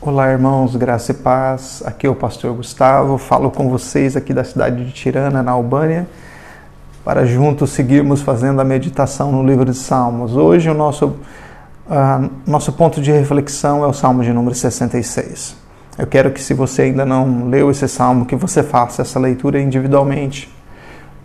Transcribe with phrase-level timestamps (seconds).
[0.00, 1.82] Olá, irmãos, graça e paz.
[1.84, 3.18] Aqui é o pastor Gustavo.
[3.18, 6.06] Falo com vocês aqui da cidade de Tirana, na Albânia,
[7.04, 10.36] para juntos seguirmos fazendo a meditação no livro de Salmos.
[10.36, 15.56] Hoje, o nosso, uh, nosso ponto de reflexão é o Salmo de número 66.
[15.98, 19.60] Eu quero que, se você ainda não leu esse salmo, que você faça essa leitura
[19.60, 20.48] individualmente,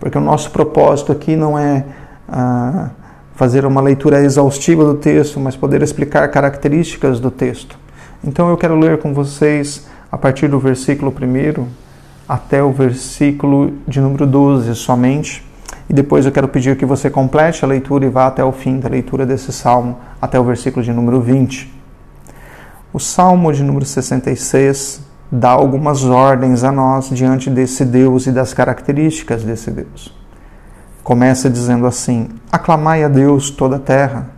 [0.00, 1.84] porque o nosso propósito aqui não é.
[2.26, 3.02] Uh,
[3.34, 7.81] fazer uma leitura exaustiva do texto, mas poder explicar características do texto.
[8.24, 11.66] Então eu quero ler com vocês a partir do versículo 1
[12.28, 15.44] até o versículo de número 12 somente.
[15.90, 18.78] E depois eu quero pedir que você complete a leitura e vá até o fim
[18.78, 21.72] da leitura desse salmo, até o versículo de número 20.
[22.92, 28.54] O salmo de número 66 dá algumas ordens a nós diante desse Deus e das
[28.54, 30.14] características desse Deus.
[31.02, 34.30] Começa dizendo assim: Aclamai a Deus toda a terra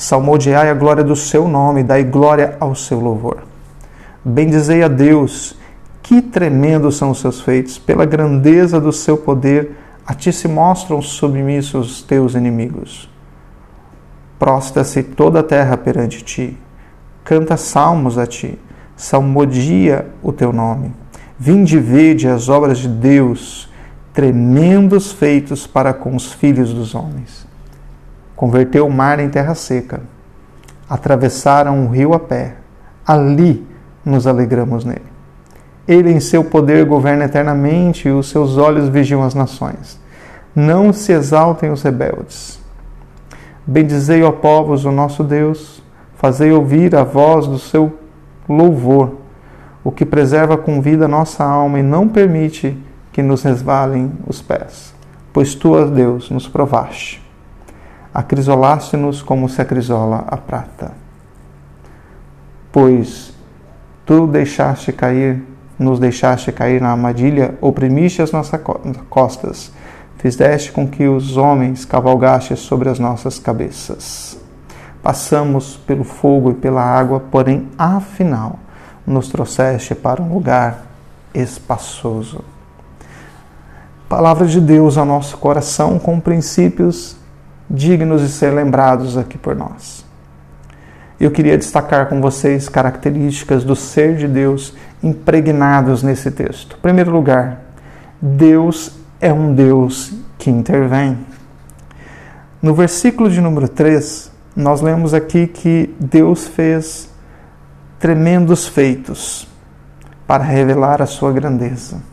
[0.00, 3.42] Salmodiai a glória do seu nome, dai glória ao seu louvor.
[4.24, 5.54] Bendizei a Deus,
[6.02, 11.02] que tremendos são os seus feitos, pela grandeza do seu poder, a ti se mostram
[11.02, 13.10] submissos os teus inimigos.
[14.38, 16.56] Prosta-se toda a terra perante ti,
[17.22, 18.58] canta salmos a ti,
[18.96, 20.94] salmodia o teu nome.
[21.38, 23.68] Vinde e vede as obras de Deus,
[24.14, 27.50] tremendos feitos para com os filhos dos homens
[28.40, 30.00] converteu o mar em terra seca.
[30.88, 32.54] Atravessaram um rio a pé.
[33.06, 33.66] Ali
[34.02, 35.04] nos alegramos nele.
[35.86, 40.00] Ele, em seu poder, governa eternamente e os seus olhos vigiam as nações.
[40.56, 42.58] Não se exaltem os rebeldes.
[43.66, 45.82] Bendizei, ó povos, o nosso Deus.
[46.14, 47.92] Fazei ouvir a voz do seu
[48.48, 49.16] louvor,
[49.84, 52.74] o que preserva com vida nossa alma e não permite
[53.12, 54.94] que nos resvalem os pés.
[55.30, 57.28] Pois tu, ó Deus, nos provaste
[58.12, 60.92] acrisolaste-nos como se acrisola a prata.
[62.72, 63.32] Pois
[64.04, 65.42] tu deixaste cair,
[65.78, 68.60] nos deixaste cair na armadilha, oprimiste as nossas
[69.08, 69.72] costas,
[70.18, 74.38] fizeste com que os homens cavalgassem sobre as nossas cabeças.
[75.02, 78.58] Passamos pelo fogo e pela água, porém, afinal,
[79.06, 80.86] nos trouxeste para um lugar
[81.32, 82.44] espaçoso.
[84.08, 87.16] Palavra de Deus ao nosso coração com princípios
[87.70, 90.04] dignos de ser lembrados aqui por nós.
[91.20, 96.76] Eu queria destacar com vocês características do ser de Deus impregnados nesse texto.
[96.76, 97.60] Em primeiro lugar,
[98.20, 101.18] Deus é um Deus que intervém.
[102.60, 107.08] No versículo de número 3, nós lemos aqui que Deus fez
[107.98, 109.46] tremendos feitos
[110.26, 112.09] para revelar a sua grandeza.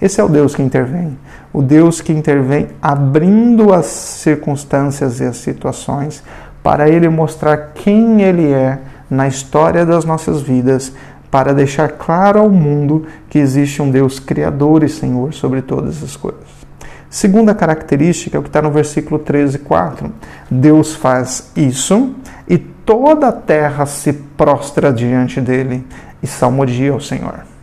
[0.00, 1.16] Esse é o Deus que intervém.
[1.52, 6.22] O Deus que intervém abrindo as circunstâncias e as situações
[6.62, 8.78] para ele mostrar quem ele é
[9.10, 10.92] na história das nossas vidas,
[11.30, 16.16] para deixar claro ao mundo que existe um Deus criador e Senhor sobre todas as
[16.16, 16.64] coisas.
[17.10, 20.12] Segunda característica é o que está no versículo 13, 4.
[20.50, 22.14] Deus faz isso
[22.48, 25.84] e toda a terra se prostra diante dele
[26.22, 27.53] e salmodia ao Senhor.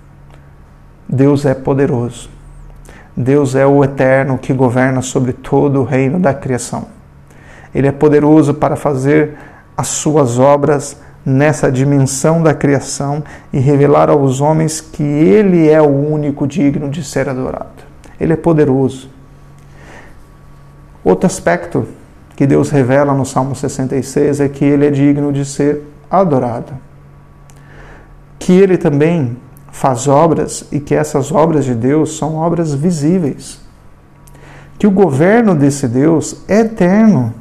[1.12, 2.30] Deus é poderoso.
[3.16, 6.88] Deus é o eterno que governa sobre todo o reino da criação.
[7.76, 9.36] Ele é poderoso para fazer
[9.76, 15.90] as suas obras nessa dimensão da criação e revelar aos homens que Ele é o
[15.90, 17.84] único digno de ser adorado.
[18.20, 19.10] Ele é poderoso.
[21.04, 21.88] Outro aspecto
[22.36, 26.74] que Deus revela no Salmo 66 é que Ele é digno de ser adorado.
[28.40, 29.38] Que Ele também
[29.72, 33.60] faz obras e que essas obras de Deus são obras visíveis.
[34.78, 37.34] Que o governo desse Deus é eterno.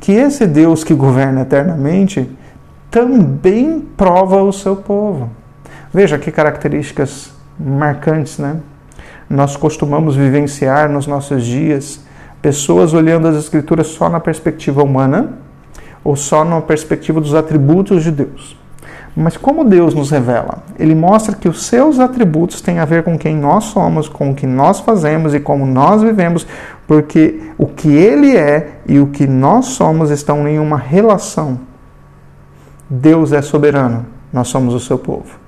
[0.00, 2.30] Que esse Deus que governa eternamente
[2.90, 5.30] também prova o seu povo.
[5.92, 8.56] Veja que características marcantes, né?
[9.28, 12.00] Nós costumamos vivenciar nos nossos dias
[12.42, 15.38] pessoas olhando as Escrituras só na perspectiva humana
[16.04, 18.63] ou só na perspectiva dos atributos de Deus.
[19.16, 20.58] Mas como Deus nos revela?
[20.76, 24.34] Ele mostra que os seus atributos têm a ver com quem nós somos, com o
[24.34, 26.44] que nós fazemos e como nós vivemos,
[26.86, 31.60] porque o que ele é e o que nós somos estão em uma relação.
[32.90, 35.44] Deus é soberano, nós somos o seu povo.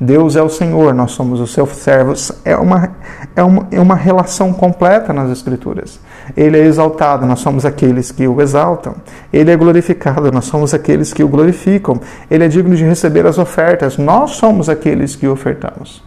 [0.00, 2.30] Deus é o Senhor, nós somos os seus servos.
[2.44, 2.90] É uma,
[3.34, 5.98] é uma, é uma relação completa nas Escrituras.
[6.36, 8.94] Ele é exaltado, nós somos aqueles que o exaltam.
[9.32, 12.00] Ele é glorificado, nós somos aqueles que o glorificam.
[12.30, 16.02] Ele é digno de receber as ofertas, nós somos aqueles que ofertamos.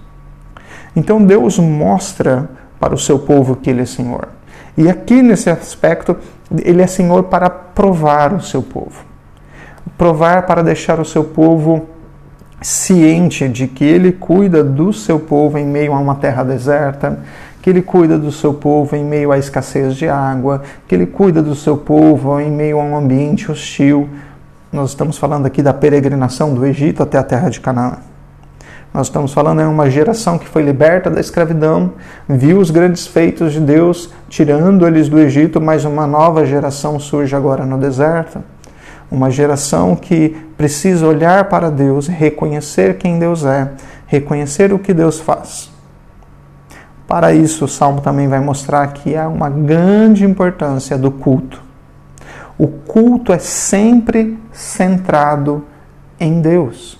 [0.96, 4.28] Então Deus mostra para o seu povo que Ele é Senhor.
[4.78, 6.18] E aqui nesse aspecto,
[6.64, 9.04] Ele é Senhor para provar o seu povo.
[9.98, 11.88] Provar para deixar o seu povo
[12.62, 17.20] ciente de que Ele cuida do seu povo em meio a uma terra deserta,
[17.62, 21.42] que Ele cuida do seu povo em meio à escassez de água, que Ele cuida
[21.42, 24.10] do seu povo em meio a um ambiente hostil.
[24.72, 27.98] Nós estamos falando aqui da peregrinação do Egito até a terra de Canaã.
[28.94, 31.94] Nós estamos falando em uma geração que foi liberta da escravidão,
[32.28, 37.34] viu os grandes feitos de Deus, tirando eles do Egito, mas uma nova geração surge
[37.34, 38.44] agora no deserto.
[39.10, 43.72] Uma geração que precisa olhar para Deus, reconhecer quem Deus é,
[44.08, 45.71] reconhecer o que Deus faz.
[47.12, 51.62] Para isso, o Salmo também vai mostrar que há uma grande importância do culto.
[52.58, 55.66] O culto é sempre centrado
[56.18, 56.98] em Deus.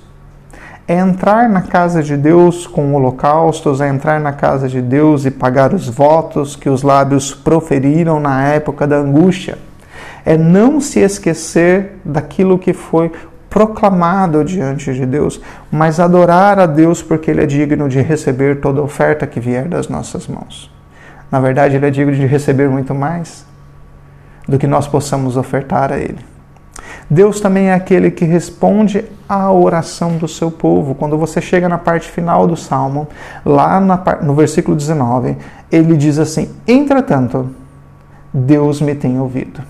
[0.86, 5.32] É entrar na casa de Deus com holocaustos, é entrar na casa de Deus e
[5.32, 9.58] pagar os votos que os lábios proferiram na época da angústia
[10.26, 13.12] é não se esquecer daquilo que foi
[13.52, 18.82] proclamado diante de Deus, mas adorar a Deus porque Ele é digno de receber toda
[18.82, 20.72] oferta que vier das nossas mãos.
[21.30, 23.46] Na verdade, Ele é digno de receber muito mais
[24.48, 26.20] do que nós possamos ofertar a Ele.
[27.10, 30.96] Deus também é aquele que responde à oração do seu povo.
[30.96, 33.06] Quando você chega na parte final do salmo,
[33.46, 33.82] lá
[34.22, 35.38] no versículo 19,
[35.70, 37.50] ele diz assim: Entretanto,
[38.34, 39.62] Deus me tem ouvido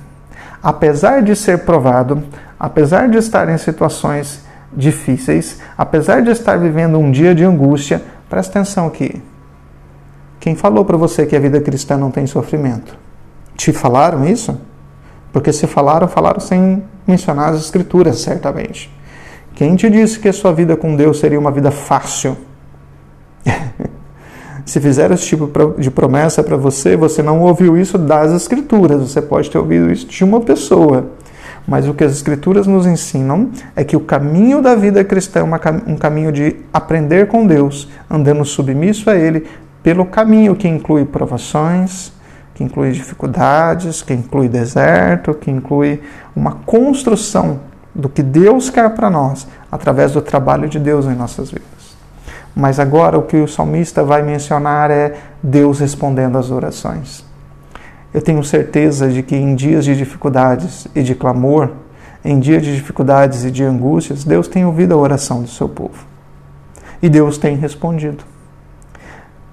[0.62, 2.24] apesar de ser provado,
[2.62, 8.60] apesar de estar em situações difíceis, apesar de estar vivendo um dia de angústia, presta
[8.60, 9.20] atenção aqui.
[10.40, 12.96] Quem falou para você que a vida cristã não tem sofrimento?
[13.58, 14.62] Te falaram isso?
[15.34, 18.96] Porque se falaram, falaram sem mencionar as escrituras, certamente.
[19.56, 22.38] Quem te disse que a sua vida com Deus seria uma vida fácil?
[24.64, 25.50] Se fizeram esse tipo
[25.80, 30.06] de promessa para você, você não ouviu isso das Escrituras, você pode ter ouvido isso
[30.06, 31.10] de uma pessoa.
[31.68, 35.44] Mas o que as Escrituras nos ensinam é que o caminho da vida cristã é
[35.88, 39.48] um caminho de aprender com Deus, andando submisso a Ele,
[39.84, 42.12] pelo caminho que inclui provações,
[42.54, 46.02] que inclui dificuldades, que inclui deserto, que inclui
[46.36, 47.60] uma construção
[47.94, 51.96] do que Deus quer para nós através do trabalho de Deus em nossas vidas.
[52.56, 57.26] Mas agora o que o salmista vai mencionar é Deus respondendo às orações.
[58.14, 61.70] Eu tenho certeza de que em dias de dificuldades e de clamor,
[62.24, 66.06] em dias de dificuldades e de angústias, Deus tem ouvido a oração do seu povo.
[67.02, 68.24] E Deus tem respondido.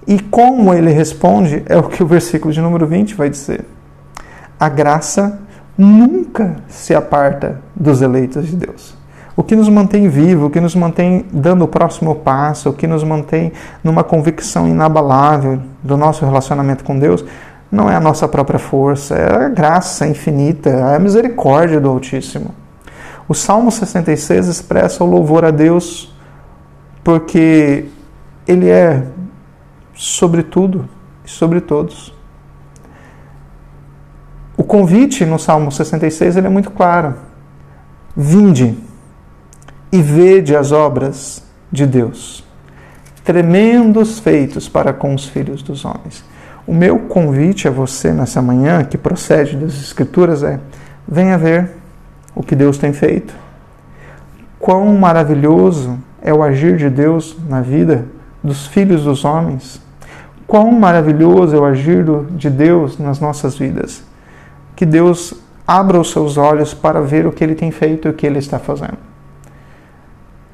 [0.07, 3.65] E como ele responde é o que o versículo de número 20 vai dizer.
[4.59, 5.39] A graça
[5.77, 8.99] nunca se aparta dos eleitos de Deus.
[9.37, 12.89] O que nos mantém vivo, o que nos mantém dando o próximo passo, o que
[12.89, 13.53] nos mantém
[13.85, 17.25] numa convicção inabalável do nosso relacionamento com Deus,
[17.71, 22.55] não é a nossa própria força, é a graça infinita, é a misericórdia do Altíssimo.
[23.29, 26.15] O Salmo 66 expressa o louvor a Deus
[27.05, 27.87] porque
[28.47, 29.03] Ele é
[29.95, 30.89] sobre tudo
[31.25, 32.15] e sobre todos.
[34.57, 37.15] O convite no Salmo 66 ele é muito claro.
[38.17, 38.77] Vinde,
[39.91, 42.45] e vede as obras de Deus.
[43.25, 46.25] Tremendos feitos para com os filhos dos homens.
[46.69, 50.61] O meu convite a você nessa manhã, que procede das Escrituras, é:
[51.09, 51.71] venha ver
[52.35, 53.35] o que Deus tem feito.
[54.59, 58.05] Quão maravilhoso é o agir de Deus na vida
[58.45, 59.81] dos filhos dos homens.
[60.47, 64.05] Quão maravilhoso é o agir de Deus nas nossas vidas.
[64.77, 65.33] Que Deus
[65.67, 68.41] abra os seus olhos para ver o que Ele tem feito e o que Ele
[68.41, 68.99] está fazendo.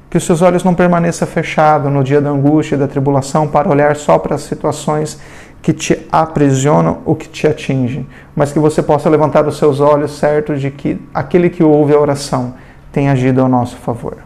[0.09, 3.67] Que os seus olhos não permaneçam fechados no dia da angústia e da tribulação para
[3.67, 5.19] olhar só para as situações
[5.65, 8.05] que te aprisionam ou que te atingem,
[8.35, 11.99] mas que você possa levantar os seus olhos certo de que aquele que ouve a
[11.99, 12.53] oração
[12.91, 14.17] tem agido ao nosso favor.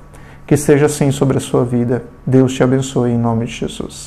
[0.46, 2.03] Que seja assim sobre a sua vida.
[2.27, 3.98] Deus te abençoe em nome de Jesus.